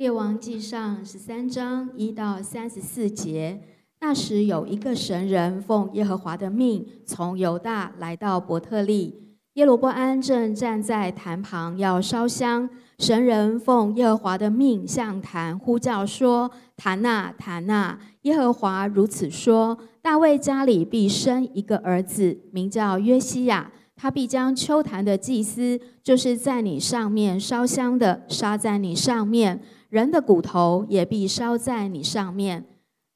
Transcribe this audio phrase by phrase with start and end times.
[0.00, 3.60] 列王记上十三章一到三十四节，
[4.00, 9.36] 那时有一个神人奉耶和华的命，从犹大来到伯特利。
[9.56, 12.66] 耶罗波安正站在坛旁要烧香，
[12.98, 17.98] 神人奉耶和华的命向坛呼叫说：“坛呐，坛呐！
[18.22, 23.70] 耶和华如此说：大卫家里必生一个儿子，名叫约西亚。
[23.94, 29.60] 他必将秋坛的祭司，就是在你上面烧香的，杀在你上面。”
[29.90, 32.64] 人的骨头也必烧在你上面。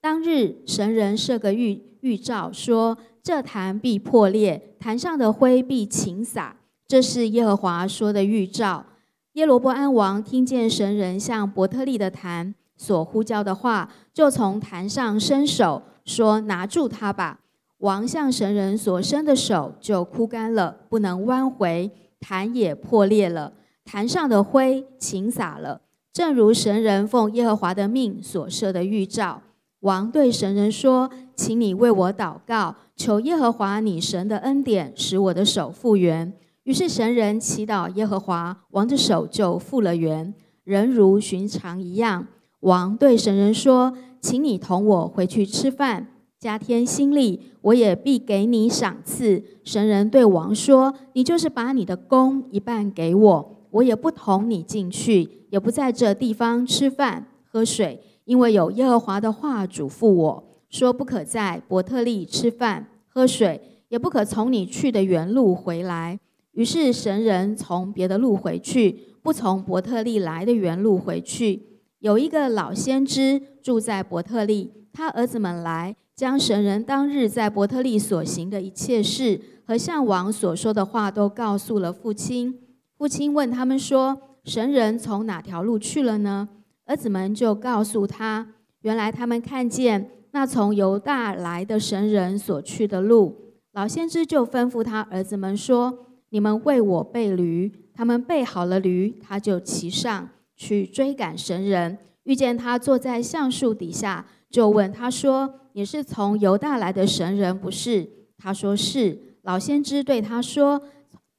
[0.01, 6.57] 当日神人设个预预兆，说这坛必破裂，坛上的灰必倾洒。
[6.87, 8.85] 这是耶和华说的预兆。
[9.33, 17.41] 耶罗波安王听见神人向伯特利的坛所呼叫的话，就从坛上伸手说：“拿住他吧！”
[17.79, 23.53] 王向神人所伸的手就枯干了，不能弯回，坛也破裂了，
[23.85, 25.81] 坛上的灰倾洒了。
[26.15, 29.43] 正如神人奉耶和华的命所设的预兆，
[29.81, 42.29] 王对神人说：“请你为我祷告，求耶和华你神的恩典，使我的手复原。”于是神人祈祷耶和华，王的手就复了原，人如寻常一样。
[42.61, 46.07] 王对神人说：“请你同我回去吃饭，
[46.39, 66.21] 加添心力，我也必给你赏赐。”神人对王说：“你就是把你的功一半给我。”我也不同你进去，也不在这地方吃饭喝水，因为有耶和华的话嘱咐我说：不可在伯特利吃饭喝水，也不可从你去的原路回来。
[66.53, 71.81] 于是神人从别的路回去，不从伯特利来的原路回去。
[71.99, 82.61] 有一个老先知住在伯特利，他儿子们来，将神人当日在伯特利所行的一切事和向王所说的话都告诉了父亲。
[82.97, 86.49] 父亲问他们说：“神人从哪条路去了呢？”
[86.87, 88.47] 儿子们就告诉他
[88.83, 101.99] ：“原来他们看见那从犹大来的神人所去的路。”老先知就吩咐他儿子们说：“你们为我备驴。”他们备好了驴，他就骑上去追赶神人。
[102.25, 110.81] 遇见他坐在橡树底下，就问他说：“你是从犹大来的神人不是？”他说：“是。”老先知对他说。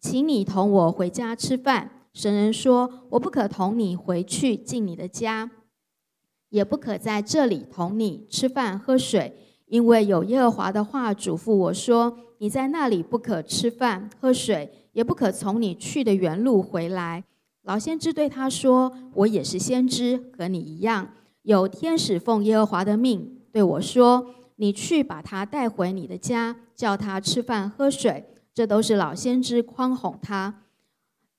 [0.05, 1.89] 请你同我回家吃饭。
[2.13, 5.49] 神人说：“我不可同你回去进你的家，
[6.49, 9.35] 也不可在这里同你吃饭喝水，
[9.66, 17.23] 因为有耶和华的话嘱咐我说：你在那里不可吃饭喝水，也不可从你去的原路回来。”
[17.66, 21.09] 老先知对他说：“我也是先知，和你一样，
[21.41, 30.61] 有天使奉耶和华的命对我说：你去把他带回你的家，叫他吃饭喝水。”这都是老先知宽哄他。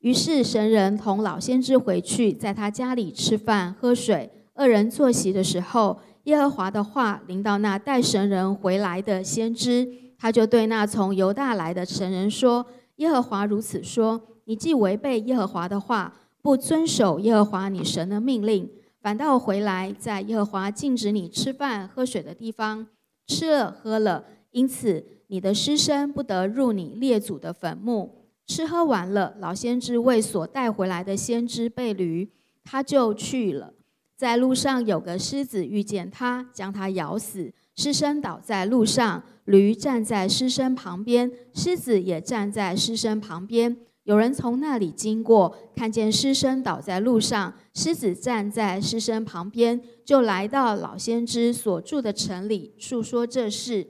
[0.00, 4.30] 于是神人同老先知回去，在他家里吃饭喝水。
[4.52, 9.88] 二人坐席的时候，耶和华的话临到那带神人回来的先知，
[10.18, 12.66] 他就对那从犹大来的神人说
[12.96, 22.86] ：“耶和华如此说：你既违背耶和华的话，不遵守耶和华你神的命令，反倒回来在耶和华禁止你吃饭喝水的地方
[23.26, 28.26] 吃了喝了，因此。”你的尸身不得入你列祖的坟墓。
[28.46, 32.30] 吃喝完了，老先知为所带回来的先知被驴，
[32.64, 33.74] 他就去了。
[34.16, 39.22] 在路上有个狮子遇见他，将他咬死，尸身倒在路上。
[39.46, 43.76] 驴站在尸身旁边，狮子也站在尸身旁边。
[44.02, 53.86] 有人从那里经过，看见尸身倒在路上，狮子站在尸身旁边，就来到老先知所住的城里，述说这事。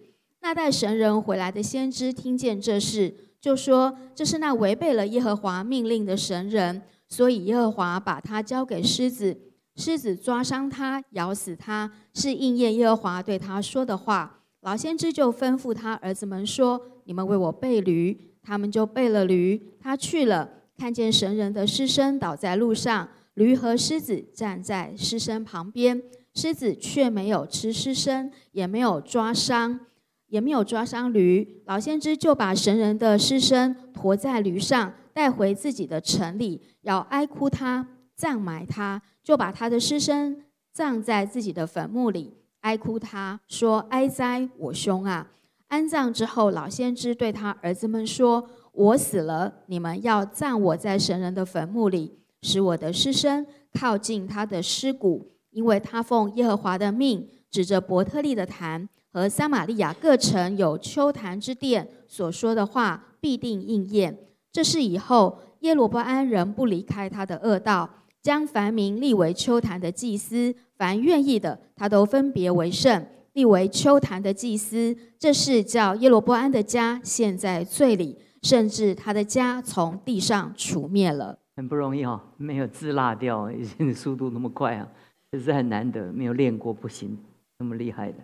[0.46, 9.36] 那带神人回来的先知听见这事，就说：“这是那违背了耶和华命令的神人，所以耶和华把他交给狮子，
[9.74, 19.60] 狮子抓伤他，咬死他，是应验耶和华对他说的话。”老先知就吩咐他儿子们说：“你们为我备驴。”他们就备了驴。
[19.80, 26.00] 他去了，看见神人的尸身倒在路上，驴和狮子站在尸身旁边，
[26.32, 29.81] 狮子却没有吃尸身，也没有抓伤。
[30.28, 45.31] 也没有抓伤驴，老先知就把神人的尸身驮在驴上，带回自己的城里，要哀哭他，葬埋他，就把他的尸身葬在自己的坟墓里，哀哭他说：“哀哉，我兄啊！”
[45.69, 64.14] 安葬之后，老先知对他儿子们说：“我死了，你们要葬我在神人的坟墓里，使我的尸身靠近他的尸骨，因为他奉耶和华的命，指着伯特利的坛。”和撒玛利亚各城有秋坛之殿所说的话必定应验。
[64.52, 67.88] 这是以后耶罗波安仍不离开他的恶道，
[68.20, 74.94] 将凡民立为秋坛的祭司，凡愿意的，他都分别为圣，立为秋坛的祭司。
[75.18, 81.38] 这是叫耶罗波安的家陷在罪里，甚至他的家从地上除灭了。
[81.56, 84.86] 很不容易哈，没有字落掉， 现在速度那么快啊，
[85.32, 87.16] 这是很难得，没有练过不行，
[87.58, 88.18] 那么厉害的。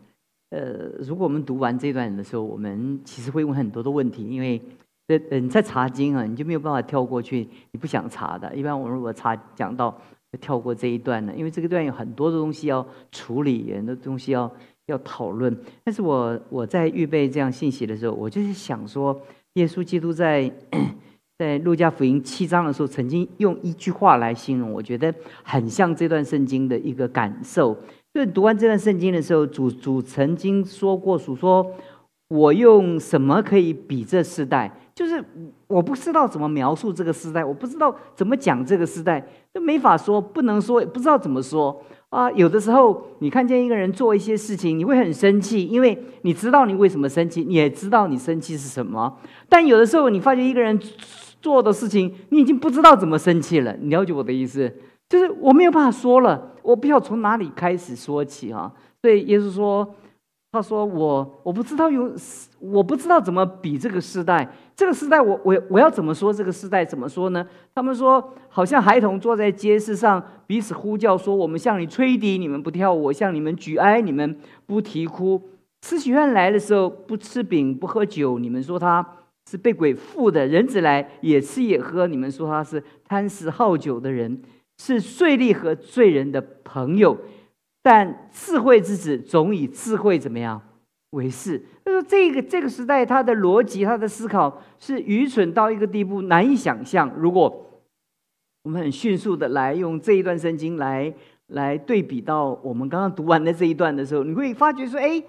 [0.53, 4.61] 呃，如果我们读完这段的时候，我们其实会问很多的问题，因为
[5.09, 8.55] 在嗯在查经啊，你就没有办法跳过去，你不想查的。
[8.55, 9.99] 一般我如果查讲到
[10.41, 14.53] 跳过这一段呢，因为这个段有很多的东西要处理，很多东西要
[14.87, 15.57] 要讨论。
[15.83, 19.19] 但是我我在预备这样信息的时候，我就是想说，
[19.55, 20.53] 耶稣基督在。
[21.39, 25.13] 在路加福音七章的时候，曾经用一句话来形容，我觉得
[25.43, 27.77] 很像这段圣经的一个感受。
[28.15, 31.67] 就是读完这段圣经的时候，主主曾经说过，主说
[32.29, 34.71] ：“我用什么可以比这世代？
[34.95, 35.25] 就是
[35.67, 42.31] 我不知道怎么描述这个时代，我不知道怎么讲这个时代，都没法说，不能说，不知道怎么说啊。
[42.33, 49.17] 有的时候，你看见一个人做一些事情，你会很生气，因为你知道你为什么生气，你也知道你生气是什么。
[49.49, 50.79] 但有的时候，你发觉一个人。
[51.41, 53.77] 做的事情，你已经不知道怎么生气了。
[53.81, 54.73] 你了解我的意思，
[55.13, 58.73] 就是我没有办法说了，我不知道从哪里开始说起啊。
[59.03, 59.95] 所以耶稣说
[60.51, 62.11] ：“他说我我不知道有，
[62.59, 64.51] 我不知道怎么比这个时代。
[64.75, 66.83] 这个时代，我我我要怎么说这个时代？
[66.83, 67.47] 怎么说呢？
[67.75, 75.43] 他们说，好像孩童坐在街市上，彼此呼叫说：我们向你吹笛，你们不跳舞；向你们举哀，你们不啼哭。
[75.83, 79.07] 慈禧院来的时候，不吃饼，不喝酒，你们说他。”
[79.51, 84.41] 是被鬼附的人子来也吃也喝，你们说他是贪食好酒的人，
[84.85, 87.17] 是税吏和罪人的朋友。
[87.85, 90.61] 但智慧之子总以智慧怎么样
[91.11, 91.63] 为是？
[91.85, 97.13] 他说这个这个时代，他的逻辑、他的思考是愚蠢到一个地步，难以想象。
[97.17, 97.65] 如果
[98.65, 101.13] 我们很迅速的来用这一段圣经来
[101.49, 105.23] 来对比到我们刚刚读完的这一段的时候，你会发觉说：哎，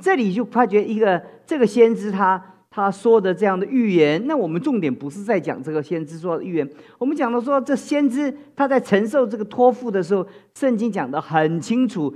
[0.00, 2.53] 这里就发觉一个这个先知他。
[2.76, 6.68] 他说的这样的预言，那我们重点不是在讲这个先知说的预言，
[6.98, 10.26] 我们讲的说这先知他在承受这个托付的时候，
[10.56, 12.12] 圣经讲的很清楚。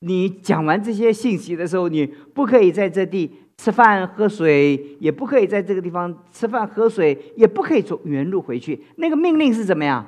[0.00, 2.04] 你讲完这些信息的时候，你
[2.34, 8.82] 不可以在这地吃饭喝水，也不可以在这个地方吃饭喝水，也不可以走原路回去。
[8.96, 10.04] 那个命令是怎么样？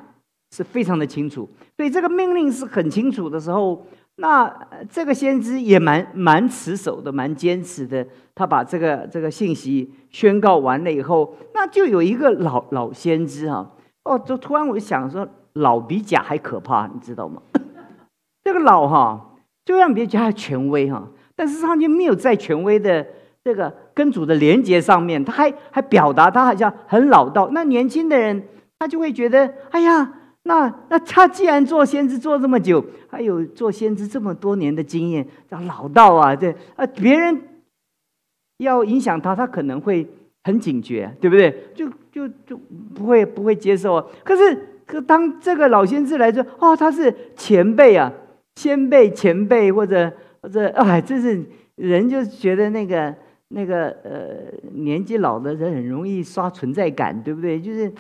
[0.57, 1.49] 是非常的清楚。
[1.77, 3.87] 所以这个命令是很清楚的时候。
[4.17, 4.49] 那
[4.89, 8.07] 这个先知也蛮蛮持守的，蛮坚持的。
[8.33, 13.69] 他把这个这个信息宣告完了以后，那就有一个老老先知哈
[14.05, 17.43] 哦，就突然我就想说，老比假还可怕，你知道吗？
[18.45, 19.35] 这个老哈，
[19.65, 23.05] 就让别人觉得权威哈，但是上去没有在权威的
[23.43, 27.51] 这个跟主的连接上面，他还还表达他好像很老道。
[27.53, 28.47] 那年轻的人
[28.79, 30.13] 他就会觉得，哎呀。
[30.47, 37.41] 那那他既然做先知做这么久，还有做先知这么多年的经验，叫老道啊，这啊别人
[38.59, 40.07] 要影响他，他可能会
[40.43, 41.73] 很警觉，对不对？
[41.75, 42.59] 就就就
[42.95, 44.07] 不会不会接受。
[44.23, 48.13] 可是可当这个老先知来说，哦，他是前辈啊，
[48.57, 50.13] 先辈前辈或者
[50.43, 51.43] 或者哎，这是
[51.77, 53.15] 人就觉得那个
[53.49, 57.59] 那个呃年纪老的人很容易刷存在感，对不对？
[57.59, 57.91] 就是。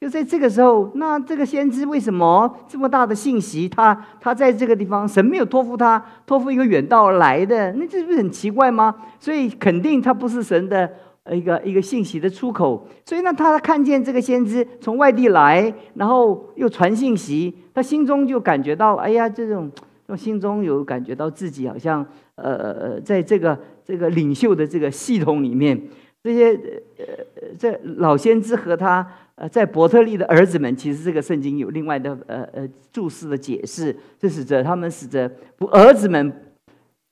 [0.00, 3.68] 就在这个时候，那这个先知为什么这么大的信息？
[3.68, 8.94] 他他在这个地方，神没有托付他，托付一个远道而来的，那这不是很奇怪吗？
[9.18, 10.90] 所以肯定他不是神的
[11.30, 12.88] 一个一个信息的出口。
[13.04, 19.70] 所以呢，他看见这个先知从外地来，然后又传信息，他心中就感觉到，哎呀，这种，
[20.16, 22.02] 心中有感觉到自己好像，
[22.36, 25.78] 呃呃，在这个这个领袖的这个系统里面，
[26.22, 26.52] 这些
[26.98, 27.04] 呃
[27.36, 29.06] 呃这老先知和他。
[29.36, 36.30] 呃，在伯特利的儿子们，其实这个圣经有另外的呃呃注释的解释，这使得他们使得不儿子们，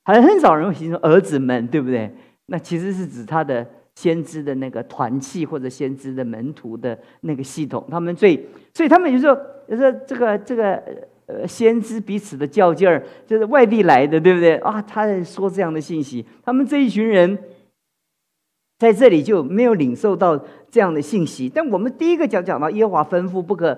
[0.05, 2.15] 还很少人会形容儿子们，对不对？
[2.45, 7.83] 那其实是指他的先知的那个团契或者先知的门徒的那个系统。
[7.91, 9.35] 他们最，所以他们就说，
[9.67, 10.83] 就说这个这个
[11.25, 14.57] 呃先知彼此的较劲儿，就是外地来的，对不对？
[14.57, 17.39] 啊，他在说这样的信息，他们这一群人。
[18.79, 20.39] 在这里就没有领受到
[20.71, 23.77] 这样的信息，但我们第一个讲讲到耶和华吩咐不可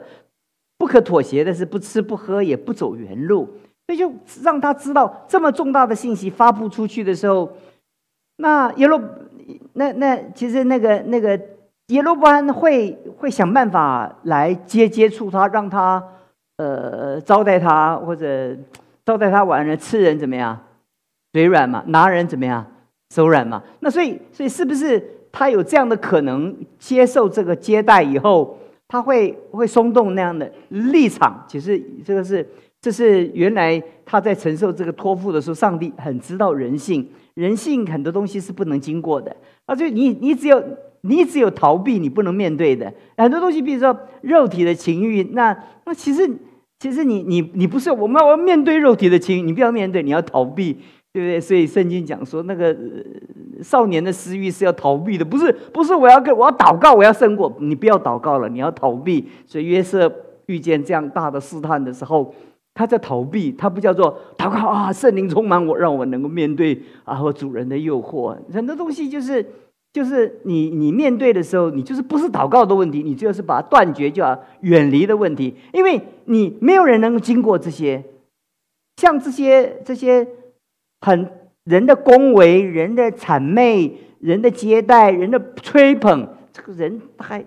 [0.77, 3.47] 不可妥协的是不吃不喝也不走原路，
[3.87, 7.51] 所以就让他知道这么重大的信息发布出去的时候，
[8.37, 9.01] 那耶罗
[9.73, 11.41] 那那其实那个那个
[11.87, 16.03] 耶罗班会会想办法来接接触他，让他
[16.59, 18.55] 呃招待他或者
[19.05, 20.59] 招待他玩人吃人怎么样，
[21.33, 22.67] 嘴软嘛，拿人怎么样。
[23.15, 23.63] 手软嘛？
[23.81, 25.03] 那所以，所以是不是
[25.33, 31.45] 他有这样的可能接受这个接待以后，他会会松动那样的立场。
[31.49, 32.49] 其实这个是，
[32.81, 39.35] 这是原来他在承受这个托付的时候，上帝很知道人性，人性很多东西是不能经过的。
[39.67, 40.63] 啊，就你你只有
[41.03, 46.29] 你只有逃避，你不能面对的很多东西，比如说肉体的情欲，那那其实
[46.79, 50.79] 其实你你你不是我们要面对肉体的情欲，你不要面对，你要逃避。
[51.13, 51.41] 对不对？
[51.41, 52.77] 所以圣经讲说，那个
[53.63, 59.29] 少年的私欲是要逃避的，不是不是我要跟我要祷告，我要胜过你，不要祷告了，你要逃避。
[59.45, 60.13] 所以约瑟
[60.47, 62.33] 遇见这样大的试探的时候，
[62.75, 68.37] 他在逃避，他不叫做祷告啊，圣灵充满我，让我能够面对啊和主人的诱惑。
[68.53, 69.45] 很多东西就是
[69.93, 78.05] 就是你你面对的时候，你就是不是祷告的问题，你就是把它断绝，就要远离的问题，因为你没有人能够经过这些，
[78.97, 80.25] 像这些这些。
[81.01, 81.31] 很
[81.65, 87.45] 人的恭维，人的谄媚，人的接待，人的吹捧，这个人他还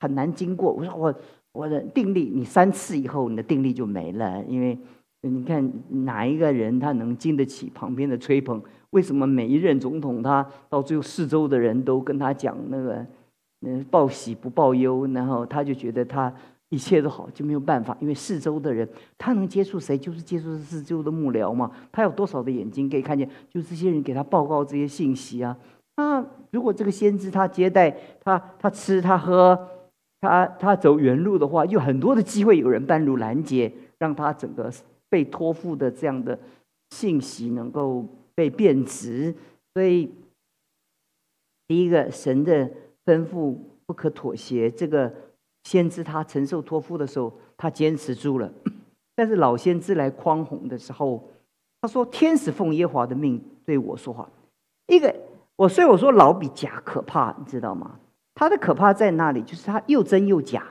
[0.00, 0.72] 很难经过。
[0.72, 1.14] 我说我
[1.52, 4.42] 我的定力，你三次以后，你的定力就没了。
[4.48, 4.78] 因为
[5.22, 5.72] 你看
[6.04, 8.62] 哪一个人他能经得起旁边的吹捧？
[8.90, 13.04] 为什么每一任总统他到最后四周的人都跟他讲那个
[13.66, 16.32] 嗯报喜不报忧，然后他就觉得他。
[16.74, 21.70] 一切都好，就没有办法，因为四周的人，他能接触谁，就是接触四周的幕僚嘛。
[21.92, 23.30] 他有多少的眼睛可以看见？
[23.48, 25.56] 就这些人给他报告这些信息啊。
[25.96, 29.56] 那如果这个先知他接待他，他吃他喝，
[30.20, 34.68] 他他走原路的话，有很多的机会有人半路拦截，让他整个
[35.08, 36.36] 被托付的这样的
[36.90, 38.04] 信息能够
[38.34, 39.32] 被变质。
[39.74, 40.10] 所以，
[41.68, 42.68] 第一个神的
[43.06, 45.14] 吩咐不可妥协，这个。
[45.64, 48.52] 先知他承受托付的时候，他坚持住了。
[49.16, 51.28] 但是老先知来匡宏的时候，
[51.80, 54.28] 他说：“天使奉耶华的命对我说话。”
[54.88, 55.14] 一个
[55.56, 57.92] 我所以我说老比假可怕，你知道吗？
[58.34, 59.40] 他的可怕在哪里？
[59.42, 60.62] 就是他又真又假，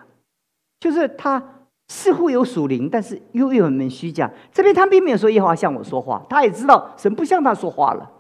[0.80, 1.42] 就是他
[1.88, 4.30] 似乎有属灵，但是又有很虚假。
[4.52, 8.12] 这边他并没有说耶和华向我说话，他也知道神不向他说话了。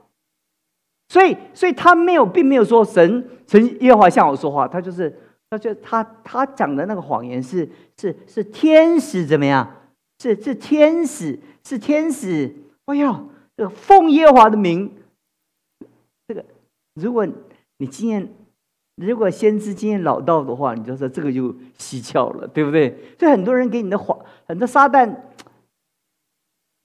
[1.09, 5.19] 所以，所以他没有，并没有说神神耶和华向我说话，他就是。
[5.53, 9.71] 他就他他讲的那个谎言是是是天使怎么样？
[10.19, 12.51] 是是天使是天使。
[12.85, 14.91] 哎呦，这个奉耶华的名，
[16.27, 16.43] 这个
[16.95, 17.23] 如果
[17.77, 18.27] 你经验，
[18.95, 22.89] 如果先知经验老道的话，你就说这个就蹊跷了，对不对？
[23.19, 24.17] 所以很多人给你的谎，
[24.47, 25.15] 很多撒旦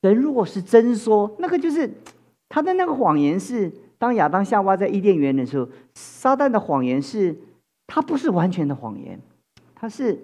[0.03, 1.91] 人如果是真说，那个就是
[2.51, 7.35] 他的那个谎言是当亚当夏娃在伊甸园的时候，撒旦的谎言是。
[7.89, 9.19] 它不是完全的谎言，
[9.75, 10.17] 它是，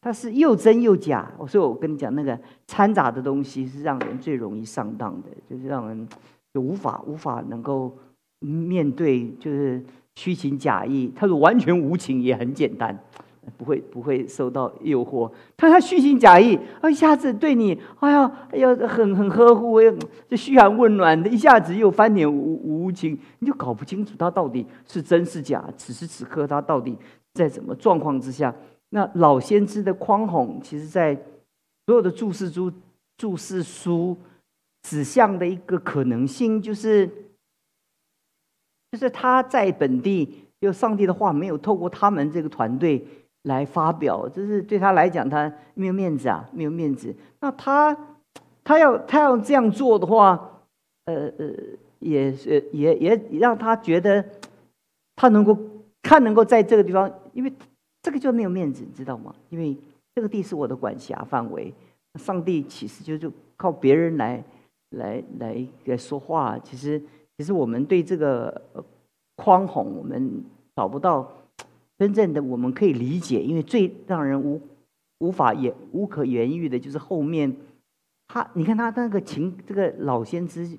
[0.00, 1.30] 它是又真又假。
[1.38, 6.08] 我说我跟你讲，那个掺杂的东西是让人最容易上当的，就是让人
[6.52, 7.96] 就无法无法能够
[8.40, 9.84] 面对，就是
[10.16, 11.12] 虚情假意。
[11.14, 12.98] 他说完全无情也很简单，
[13.56, 15.30] 不会不会受到诱惑。
[15.56, 19.80] 他他虚情假意，啊一下子对你，哎呀哎呀，很很呵护，
[20.28, 23.18] 就嘘寒问暖的，一下子又翻脸无无情。
[23.38, 25.64] 你就搞不清楚他到底是真是假。
[25.76, 26.96] 此时此刻，他到底
[27.34, 28.54] 在什么状况之下？
[28.90, 31.14] 那老先知的匡宏，其实在
[31.86, 32.72] 所有的注释书、
[33.16, 34.16] 注释书
[34.82, 37.06] 指向的一个可能性，就是
[38.92, 43.04] 就是他在本地，就上帝的话没有透过他们这个团队
[43.44, 47.14] 来发表，这是对他来讲，他没有面子啊，没有面子。
[47.40, 47.96] 那他
[48.62, 50.60] 他要他要这样做的话，
[51.06, 51.50] 呃呃。
[52.00, 54.22] 也是也也让他觉得，
[55.16, 55.56] 他能够
[56.02, 57.50] 他能够在这个地方，因为
[58.02, 59.34] 这个就没有面子，你知道吗？
[59.48, 59.74] 因为
[60.14, 61.72] 这个地是我的管辖范围，
[62.16, 64.44] 上帝其实就就靠别人来
[64.90, 66.58] 来来来说话。
[66.58, 67.02] 其实
[67.38, 68.62] 其实我们对这个
[69.36, 70.44] 宽宏，我们
[70.76, 71.26] 找不到
[72.04, 74.60] 真正的我们可以理解，因为最让人无
[75.18, 77.56] 无法言无可言喻的就是后面
[78.28, 80.78] 他，你看他那个情，这个老先知。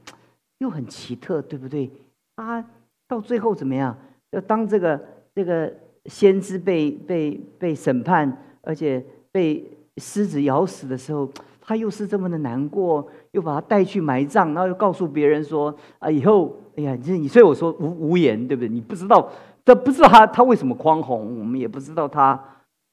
[0.59, 1.91] 又很奇特，对不对？
[2.37, 2.65] 他
[3.09, 3.95] 到最后怎么样？
[4.31, 4.97] 要当这个
[5.35, 5.71] 这个
[6.05, 9.03] 先知被被被审判，而且
[9.33, 11.29] 被狮子咬死的时候，
[11.59, 18.69] 他又是这么的难过，又把他带去埋葬，然后又告诉别人说：“啊，以后，哎呀，你你所以我说无无言，对不对？
[18.69, 19.29] 你不知道，
[19.65, 22.39] 这不知道他他为什么宽宏，我们也不知道他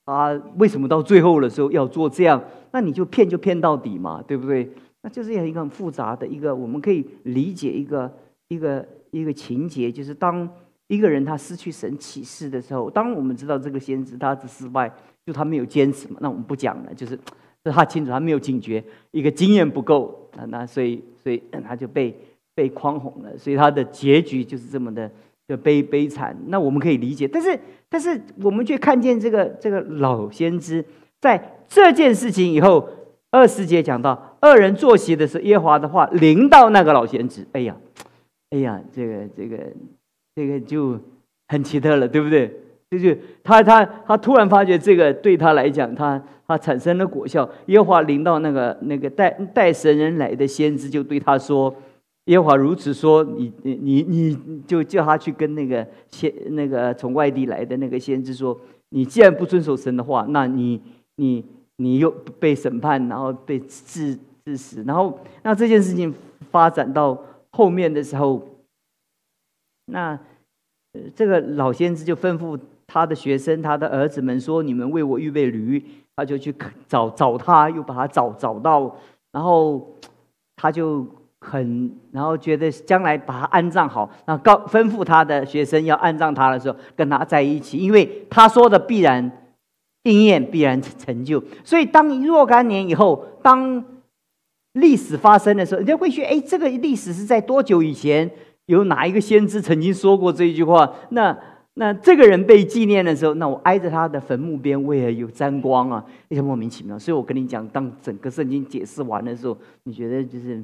[0.04, 4.72] 他为什么到最后的时候要做这样，那你就骗就骗到底嘛，对不对？”
[5.04, 8.12] 那就是有一个很复杂的一个，我们可以理解一个
[8.48, 10.48] 一个一个情节，就是当
[10.86, 14.90] 一个人他失去神启示的时候，当我们知道这个先知他的失败，
[15.26, 17.18] 就他没有坚持嘛，那我们不讲了，就是
[17.64, 22.16] 他清楚他没有警觉，一个经验不够啊，那所以所以他就被
[22.54, 25.10] 被诓哄了，所以他的结局就是这么的
[25.48, 27.26] 的悲悲惨，那我们可以理解。
[27.26, 27.58] 但是，
[27.88, 30.84] 但是我们却看见这个这个老先知
[31.20, 32.88] 在这件事情以后，
[33.30, 37.46] 二十节讲到二人坐席的时候，耶华的话临到那个老先知。
[37.52, 37.76] 哎呀，
[38.50, 39.58] 哎呀，这个这个
[40.34, 40.98] 这个就
[41.48, 42.60] 很奇特了，对不对？
[42.90, 47.48] 就是他他他突然发觉这个对他来讲，他他产生了果效。
[47.66, 51.74] 耶华临到那个那个带带神人来的先知，就对他说。
[52.26, 54.02] 耶和华如此说：“你你你
[54.46, 58.56] 你就叫他去跟那个先那个从外地来的那个先知说，
[58.90, 60.80] 你既然不遵守神的话，那你
[61.16, 61.44] 你
[61.78, 66.14] 你又被审判，然后被治治死，然后那这件事情
[66.52, 68.40] 发展到后面的时候，
[69.86, 70.16] 那
[71.16, 76.54] 这个老先知就吩咐他的学生、他的儿子们说：你们为我预备驴，他就去
[76.86, 78.96] 找找他，又把他找找到，
[79.32, 79.98] 然后
[80.54, 81.04] 他就。”
[81.44, 89.28] 很，然后觉得将来把他安葬好，那告吩咐他的学生要安葬他的时候，跟他在一起，因为他说的必然
[90.04, 91.42] 应验，必然成就。
[91.64, 93.84] 所以当若干年以后，当
[94.74, 98.30] 历史发生的时候，人家会说：“哎，这个历史是在多久以前？
[98.66, 101.36] 有哪一个先知曾经说过这一句话？”那
[101.74, 106.04] 那这个人被纪念的时候，那我挨着他的坟墓边，为何有沾光啊？
[106.28, 106.96] 那些莫名其妙。
[106.96, 110.62] 所以我跟你讲，当整个圣经解释完的时候，你觉得就是。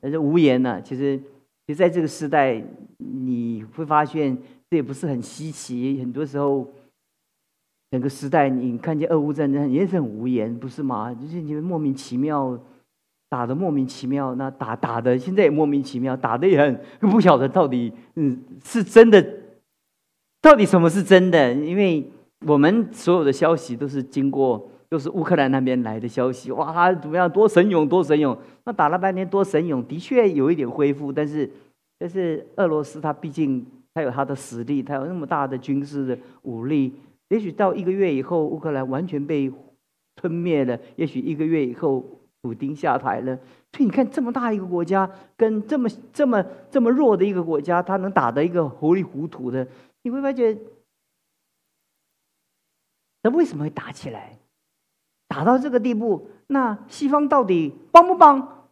[0.00, 0.80] 但是无言呢？
[0.80, 1.18] 其实，
[1.66, 2.62] 其实在这个时代，
[2.98, 4.36] 你会发现
[4.70, 5.98] 这也不是很稀奇。
[6.00, 6.66] 很多时候，
[7.90, 11.12] 整个时代你看见俄乌战争也是很无言，不是吗？
[11.12, 12.58] 就是你们莫名其妙
[13.28, 19.24] 打的莫名其妙，那打打的现在也莫名其妙，打的也很不晓得到底嗯是真的，
[20.40, 21.52] 到底什么是真的？
[21.54, 22.10] 因为
[22.46, 24.70] 我们所有的消息都是经过。
[24.90, 27.30] 就是乌克兰那边来的消息，哇，怎么样？
[27.30, 28.36] 多神勇，多神勇！
[28.64, 31.50] 那打了半天，多神勇，的确有一点恢复，但是，
[31.98, 36.94] 但是俄罗斯他毕竟他有他的实力，他有那么大的军事的武力，
[37.28, 39.52] 也许到一个月以后，乌克兰完全被
[40.16, 42.02] 吞灭了，也许一个月以后，
[42.40, 43.36] 普丁下台了。
[43.74, 49.68] 所以你看，这么大一个国家，跟这么这么这么弱的一个国家，他能打得一个糊里糊涂的，
[50.02, 50.56] 你会发觉，
[53.22, 54.37] 那为什么会打起来？
[55.28, 58.66] 打到这个地步，那西方到底帮不帮？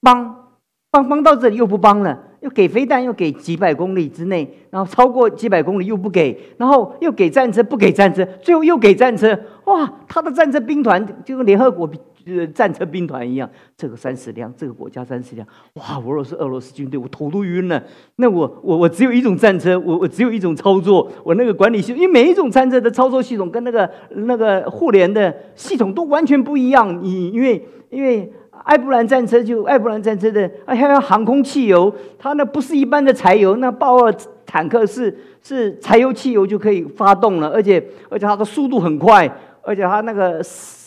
[0.00, 0.58] 帮，
[0.90, 9.38] 帮帮到这里又不帮了，又给飞弹，又给几百公里之内，然后超过几百公里又不给，然后又给战车，不给战车，最后又给战车。
[9.64, 11.86] 哇，他的战车兵团就跟联合国
[12.26, 12.46] 呃。
[12.48, 15.98] 战车兵团一样，这个三十辆，这个国家三十辆，哇！
[15.98, 17.82] 我若是俄罗斯军队，我头都晕了。
[18.16, 27.02] 那我我我只有一种战车，我我只有一种操作，我那个管理系统，因为每一种战车的操作系统跟那个那个互联的系统都完全不一样。
[27.02, 28.32] 你因为因为
[28.64, 34.14] 埃布兰战车就埃布兰战车的，还有航空汽油，它那不是一般的柴油，那豹二
[34.46, 39.30] 坦克是是柴油汽油就可以发动了，而且而且它的速度很快，
[39.64, 40.42] 而且它那个。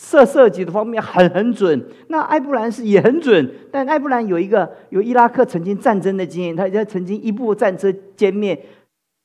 [0.08, 8.58] 射射击的方面很很准，那埃布兰是也很准，但埃布兰有一个有伊拉克曾经战争的经验，他他曾经一部战车歼灭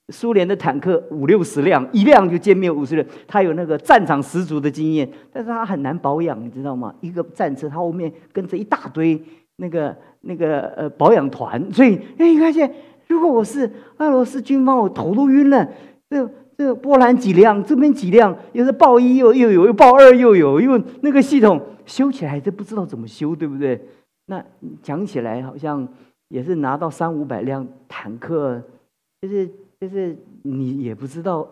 [0.09, 6.93] 苏联的坦克五六十辆，一辆就歼灭五十辆，他有那个战场十足的经验，但是他很难保养，你知道吗？
[6.99, 9.17] 一个战车，他后面跟着一大堆
[9.55, 12.69] 那个那个呃保养团，所以哎，你发现
[13.07, 15.65] 如果我是俄罗斯军方，我头都晕了，
[16.09, 16.29] 这。
[16.57, 23.81] 这个波兰几辆，这边几辆，又是报一又又有，又报二又有，因为那个系统修起来还不知道怎么修，对不对？
[24.27, 24.43] 那
[24.81, 25.87] 讲起来好像
[26.27, 28.61] 也是拿到三五百辆坦克，
[29.21, 29.49] 就是
[29.81, 31.47] 就是你也不知道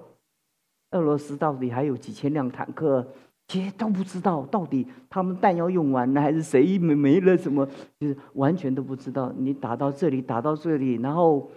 [0.91, 3.05] 俄罗斯到底还有几千辆坦克，
[3.47, 7.67] 其实都不知道到底他们弹药用完了还是谁没没了什么，
[7.99, 9.33] 就是完全都不知道。
[9.37, 11.49] 你打到这里，打到这里，然后。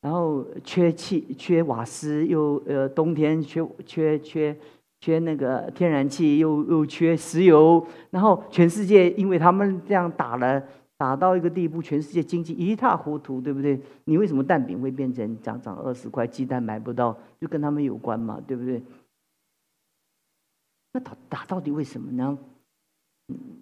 [0.00, 4.56] 然后缺气、缺瓦斯，又呃冬天缺缺缺
[5.00, 7.84] 缺那个天然气，又又缺石油。
[8.10, 10.62] 然后全世界因为他们这样打了，
[10.96, 13.80] 打到一个地步，全世界经济一塌糊涂，对不对？
[14.04, 18.80] 你为什么蛋饼会变成涨涨二十块，鸡蛋买不到，就跟他们有关嘛，对不对？
[20.92, 22.38] 那打打到底为什么呢？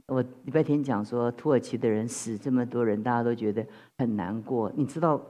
[0.07, 3.67] 我礼拜天讲说土耳其的人死这么多人，大家都觉得
[3.99, 5.21] 很难过，你知道？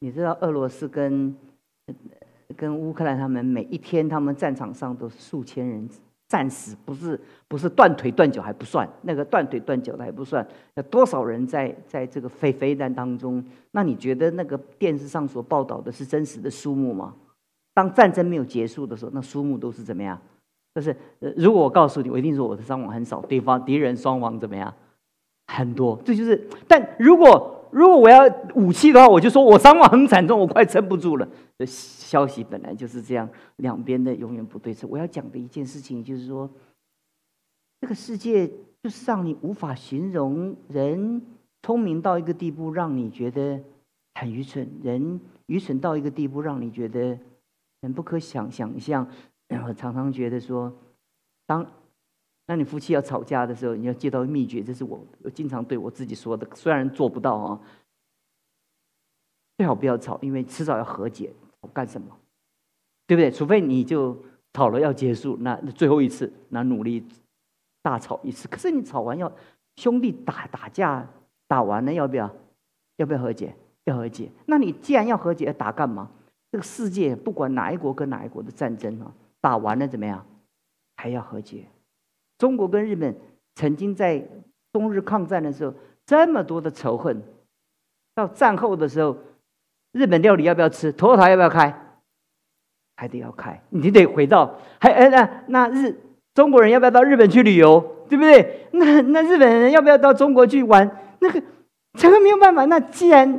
[0.00, 1.34] 你知道俄罗斯跟
[2.56, 5.88] 跟乌克兰他们每一天他们战场上都是数千人
[6.26, 13.44] 战死，不是不是断腿断脚还不算，那个断腿断脚的还不算，有多少人在在这个飞飞弹当中？
[13.72, 17.14] 那你觉得那个电视上所报道的是真实的数目吗？
[17.74, 20.20] 当战争没有结束的时候，那数目都是怎么样？
[20.74, 20.96] 就是
[21.36, 24.72] 如果我告诉你，我一定说我的伤亡很少，对方敌人伤亡怎么样？
[25.48, 26.48] 很多，这就是。
[26.68, 31.28] 但如果如果我要武器的话，我就说我伤亡很惨重，我快撑不住了。
[31.66, 34.88] 消息本来就是这样，两边的永远不对称。
[34.90, 36.50] 我要讲的一件事情就是说，
[37.80, 38.48] 这个世界
[38.82, 41.22] 就是让你无法形容，人
[41.62, 43.60] 聪明到一个地步，让你觉得
[44.14, 47.18] 很愚蠢；人愚蠢到一个地步，让你觉得
[47.82, 49.06] 很不可想想象。
[49.66, 50.72] 我常常觉得说，
[51.46, 51.66] 当。
[52.50, 57.60] 那你夫妻要吵架的时候，你要接到秘诀，这是我经常对我自己说的，虽然做不到啊。
[59.56, 61.32] 最好不要吵，因为迟早要和解，
[61.72, 62.08] 干什么？
[63.06, 63.30] 对不对？
[63.30, 64.20] 除非你就
[64.52, 67.06] 吵了要结束，那最后一次，那努力
[67.82, 68.48] 大吵一次。
[68.48, 69.32] 可是你吵完要
[69.76, 71.08] 兄弟打打架，
[71.46, 72.28] 打完了要不要？
[72.96, 73.54] 要不要和解？
[73.84, 74.28] 要和解。
[74.46, 76.10] 那你既然要和解，打干嘛？
[76.50, 80.26] 这个世界不管哪一国跟哪一国的战争啊，打完了怎么样？
[80.96, 81.64] 还要和解。
[82.40, 83.14] 中国跟日本
[83.54, 84.26] 曾经在
[84.72, 85.74] 中日抗战的时候，
[86.06, 87.22] 这么多的仇恨，
[88.14, 89.14] 到战后的时候，
[89.92, 90.90] 日本料理要不要吃？
[90.90, 91.98] 头塔要不要开？
[92.96, 93.62] 还得要开。
[93.68, 95.94] 你得回到还哎那那日
[96.32, 97.78] 中国人要不要到日本去旅游？
[98.08, 98.68] 对不对？
[98.72, 100.90] 那那日本人要不要到中国去玩？
[101.18, 101.42] 那个
[101.98, 102.64] 这个没有办法。
[102.64, 103.30] 那既然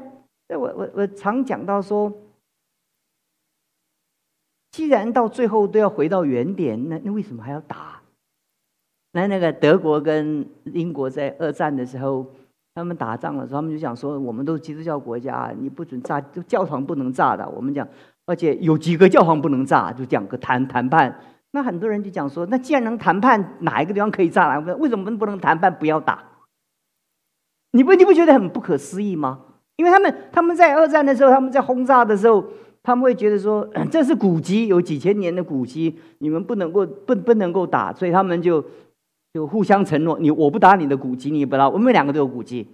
[0.50, 2.14] 我我我常讲到说，
[4.70, 8.01] 既然到最后都要回到原点，那那为什么还要打？
[9.14, 12.26] 那那个德国跟英国在二战的时候，
[12.74, 17.48] 他们打仗的时候，他们就讲说，我们都是基督教国家，你不准炸，就教堂不能炸的。
[17.50, 17.86] 我们讲，
[18.26, 21.20] 而且有几个教堂不能炸，就讲个谈谈判。
[21.52, 24.58] 那很多人就讲说，那既然能谈判，哪一个地方可以炸？
[24.60, 25.74] 为什么不能谈判？
[25.74, 26.24] 不要打？
[27.74, 29.42] 你不你不觉得很不可思议吗？
[29.76, 32.42] 因为他们他们在二战的时候，他们在轰炸的时候，
[32.82, 38.64] 他们会觉得说， 这是古迹，有几千年的古迹，你们不能够不不能够打，所以他们就。
[39.34, 42.68] 就互相承诺，你我不打你的古籍，你也不打，我们两个都有古籍，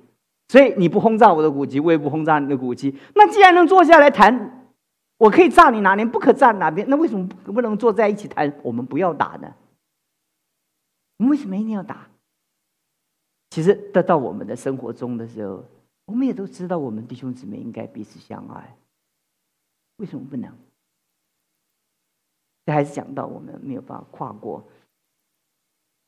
[0.48, 2.96] 所以你不轰炸我的古籍，我也不轰炸你的古籍。
[3.16, 4.74] 那既然能坐下来谈，
[5.18, 8.52] 我可以炸你哪边，不可炸哪边，那为什么不不能坐在一起谈？
[8.64, 9.54] 我们不要打呢？
[11.18, 12.08] 我们为什么一定要打？
[13.50, 15.64] 其实，得到我们的生活中的时候，
[16.06, 18.76] 我们也都知道，我们弟兄姊妹应该彼此相爱。
[19.98, 20.52] 为什么不能？
[22.66, 24.68] 这还是讲到我们没有办法跨过。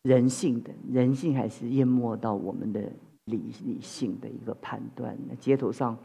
[0.03, 2.81] 人性的人性还是淹没到我们的
[3.25, 5.17] 理理性的一个判断。
[5.27, 5.97] 那街头上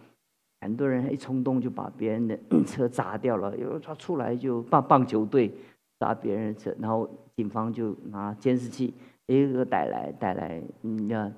[0.61, 5.52] 很多人一冲动就把别人的 车砸掉了，有他出来就棒棒球队
[6.00, 8.92] 砸别人的车，然后警方就拿监视器
[9.26, 11.33] 一个个带来带来，嗯，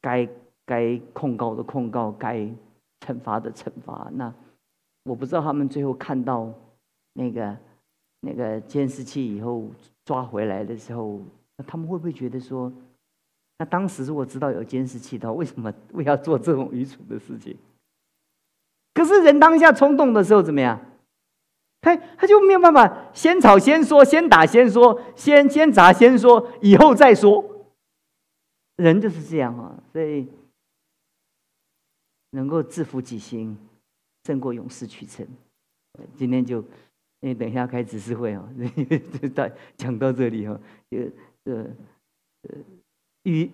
[0.00, 0.28] 该
[0.66, 2.48] 该控告的控告，该
[3.00, 4.10] 惩罚的惩罚。
[4.14, 4.34] 那
[5.04, 6.52] 我不知道他们最后看到
[7.12, 7.56] 那个
[8.20, 9.68] 那个监视器以后
[10.04, 11.20] 抓回来的时候。
[11.66, 12.72] 他们会不会觉得说，
[13.58, 17.56] 那当时如果知道有监视器的话，为什么为要做这种愚蠢的事情？
[18.94, 20.80] 可是人当下冲动的时候怎么样？
[21.80, 27.66] 他他就没有办法先吵先说，先打先说，先先砸先说，以后再说。
[28.76, 30.26] 人就是这样啊，所以
[32.30, 33.56] 能够制服己心，
[34.24, 35.26] 胜过勇士取胜。
[36.16, 36.58] 今天就
[37.20, 38.48] 因为等一下开指示会啊，
[39.20, 40.58] 就到讲到这里哈，
[40.90, 40.98] 就。
[41.44, 41.66] 呃，
[42.42, 42.58] 呃，
[43.24, 43.50] 与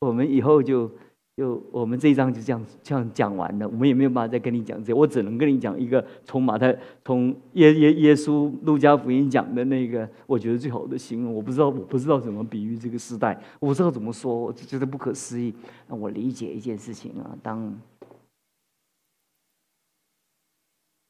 [0.00, 0.90] 我们以后就
[1.36, 15.54] 就我们这一章就这样这样讲完了，我们也没有办法再跟你讲这，我只能跟你讲一个从马太从耶耶耶稣路加福音讲的那个，我觉得最好的形容，我不知道我不知道怎么比喻这个时代，我不知道怎么说，我就觉得不可思议。
[15.86, 17.80] 那我理解一件事情啊，当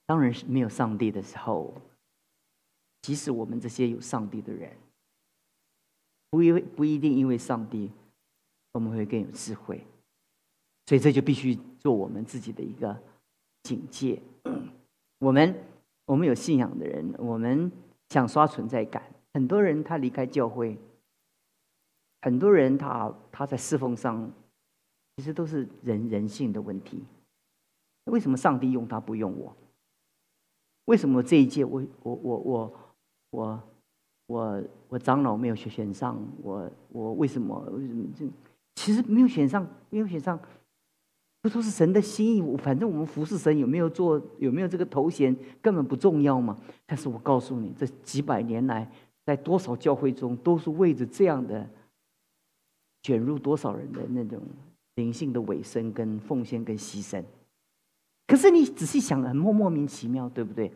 [0.07, 1.75] 当然是没有上帝的时候，
[3.01, 4.71] 即使我们这些有上帝的人。
[6.33, 7.91] 不因为不一定因为上帝，
[8.73, 9.87] 我们会更有智慧，
[10.87, 12.99] 所以这就必须做我们自己的一个
[13.65, 14.19] 警戒。
[15.19, 15.55] 我们
[16.07, 17.71] 我们有信仰的人，我们
[18.09, 19.03] 想刷存在感。
[19.35, 20.79] 很多人他离开教会，
[22.23, 24.33] 很多人他他在侍奉上，
[25.19, 27.05] 其实都是人人性的问题。
[28.05, 29.55] 为什么上帝用他不用我？
[30.87, 32.81] 为什么这一届我我我我
[33.33, 33.63] 我？
[34.33, 38.25] 我我长老没有选选上，我我为什么为什么这？
[38.77, 40.41] 其实没有选上，没有选上，
[41.43, 42.57] 不都是神的心意？
[42.57, 46.57] 反正我们服侍神有没有做，有没有这个头衔根本不重要嘛。
[46.87, 48.91] 但是我告诉你，这几百年来，
[49.27, 51.69] 在多少教会中，都是为着这样的
[53.03, 54.41] 卷入多少人的那种
[54.95, 57.23] 灵性的尾声、跟奉献、跟牺牲。
[58.27, 60.73] 可是你仔细想，很莫莫名其妙，对不对？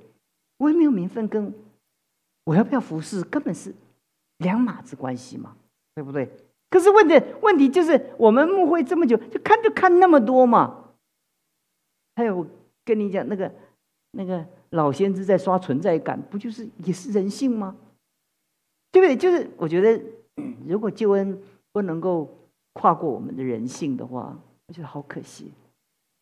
[0.58, 1.54] 我也没有名分跟。
[2.46, 3.74] 我要不要服侍，根本是
[4.38, 5.56] 两码子关系嘛，
[5.94, 6.30] 对不对？
[6.70, 10.90] 可是问的问题就是，我们牧会这么久，就看就看那么多嘛，
[12.14, 12.46] 还有
[12.84, 13.52] 跟你讲那个
[14.12, 17.76] 那个老先知在刷存在感，不就是也是人性吗？
[18.92, 19.16] 对不对？
[19.16, 20.02] 就是我觉得，
[20.66, 21.40] 如果救恩
[21.72, 22.28] 不能够
[22.74, 25.52] 跨过我们的人性的话，我觉得好可惜。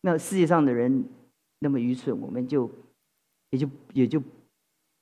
[0.03, 1.05] 那世界上的人
[1.61, 2.71] 那么愚蠢，我们就
[3.51, 4.23] 也就也就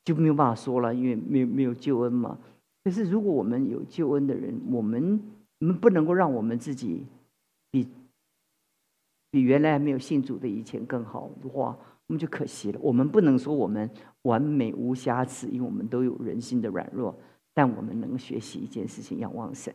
[0.04, 2.38] 就没有办法说了，因为没有没有救恩嘛。
[2.84, 5.20] 可是如果我们有救恩的人，我们
[5.60, 7.04] 我们不能够让我们自己
[7.70, 7.86] 比
[9.30, 12.78] 比原来没有信主的以前更好的话，我们就可惜了。
[12.82, 13.88] 我们不能说我们
[14.22, 17.14] 完美无瑕疵，因为我们都有人性的软弱。
[17.54, 19.70] 但我们能学习一件事情，仰望神，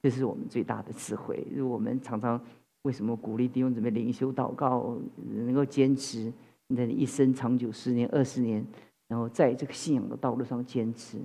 [0.00, 1.46] 这是我们最大的智慧。
[1.54, 2.40] 如果我们常常
[2.82, 4.96] 为什么鼓励弟兄姊妹灵修祷告，
[5.28, 6.32] 能够坚持
[6.68, 8.64] 你的一生长久十年、二十年，
[9.10, 11.18] 然后在这个信仰的道路上坚持，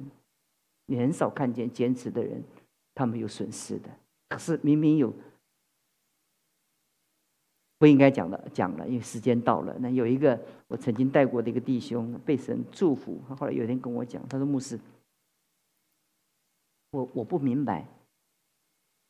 [0.87, 2.43] 你很少看见坚持的人，
[2.95, 3.89] 他们有损失的。
[4.27, 5.13] 可是明明有
[7.77, 9.77] 不应该讲的讲了，因为时间到了。
[9.77, 14.79] 那有一个我曾经带过的一个弟兄被神祝福，他后来有一天跟我讲，他说牧师。
[16.89, 17.85] 我我不明白，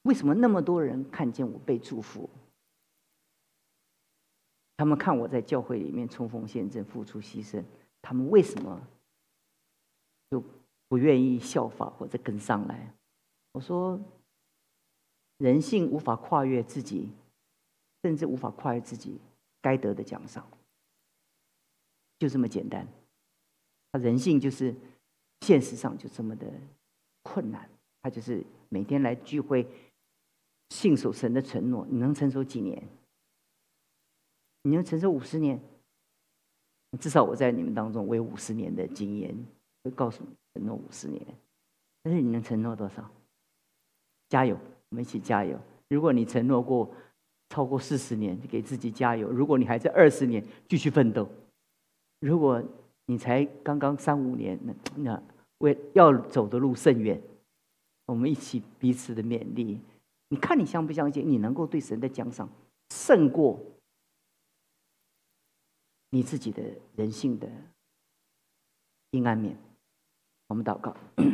[0.02, 2.30] 为什么那么多人看见我被祝福，
[4.76, 7.64] 他们看我在教会里面冲锋陷阵、付出牺牲，
[8.08, 8.80] 他们为什么
[10.30, 10.44] 就
[10.88, 12.94] 不愿意效法或者跟上来？
[13.54, 14.00] 我说，
[15.40, 17.10] 人性无法跨越自己，
[18.04, 19.20] 甚至无法跨越自己
[19.60, 20.48] 该得的奖赏，
[22.20, 22.88] 就这么简单。
[23.92, 24.76] 他人性就是
[25.42, 26.46] 现实上就这么的
[27.24, 27.68] 困难。
[28.04, 29.68] 他就是每天来聚会，
[30.70, 31.88] 信守神的承诺。
[31.90, 32.88] 你能承受几年？
[34.62, 35.60] 你能承受五十年？
[36.98, 39.36] 至少我在你们当中，我有五十年的经验，
[39.84, 41.22] 会告诉你承诺五十年。
[42.04, 43.10] 但是你能承诺多少？
[44.30, 44.58] 加油，
[44.90, 45.60] 我们一起加油！
[45.90, 46.92] 如果你承诺过
[47.50, 51.24] 超过四十年，就给自己加油；如果你还在二十年，继续奋斗；
[52.20, 52.64] 如果
[53.06, 55.24] 你才刚刚三五年，那那
[55.60, 57.22] 为要走的路甚远。
[58.08, 59.80] 我们一起彼此的勉励，
[60.30, 61.28] 你看你相不相信？
[61.28, 62.48] 你能够对神的奖赏
[62.92, 63.60] 胜过
[66.16, 66.64] 你自己的
[66.96, 67.46] 人性的
[69.12, 69.54] 阴暗面？
[70.48, 71.26] 我们祷告，所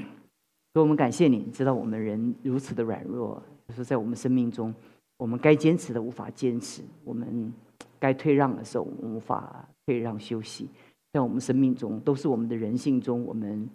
[0.73, 4.73] 以我们感谢你，知道我们人如此的软弱，就是在我们生命中，
[5.17, 7.53] 我们该坚持的无法坚持，我们
[7.99, 10.67] 该退让的时候我们无法退让休息，
[11.13, 13.69] 在我们生命中都是我们的人性中，我们。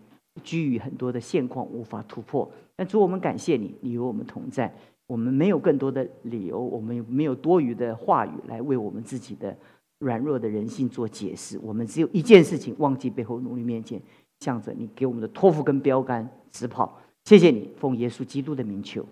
[0.45, 4.71] 居于很多的现况无法突破，但主我们感谢你，你与我们同在。
[5.07, 9.57] 我们没有更多的理由，我们没有多余的话语来为我们自己的
[9.99, 11.59] 软弱的人性做解释。
[11.63, 14.01] 我们只有一件事情：忘记背后，努力面前，
[14.41, 16.99] 向着你给我们的托付跟标杆直跑。
[17.25, 19.05] 谢谢你，奉耶稣基督的名求。